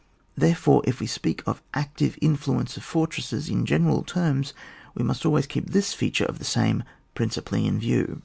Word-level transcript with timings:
Therefore 0.35 0.81
if 0.85 0.99
we 0.99 1.05
speak 1.05 1.43
of 1.47 1.61
the 1.75 1.79
CLctive 1.79 2.17
in 2.23 2.35
fluence 2.35 2.75
of 2.75 2.83
fortresses 2.83 3.49
in 3.49 3.67
general 3.67 4.01
terms, 4.01 4.51
we 4.95 5.03
must 5.03 5.27
always 5.27 5.45
keep 5.45 5.69
this 5.69 5.93
feature 5.93 6.25
of 6.25 6.39
the 6.39 6.43
same 6.43 6.83
principally 7.13 7.67
in 7.67 7.77
view. 7.77 8.19